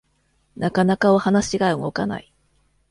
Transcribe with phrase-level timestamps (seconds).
[0.57, 2.33] なかなかお話が動かない